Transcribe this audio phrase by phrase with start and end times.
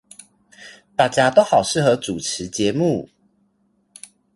[0.95, 3.07] 大家都好適合主持節目